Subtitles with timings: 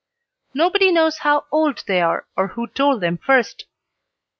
[0.55, 3.65] Nobody knows how old they are, or who told them first.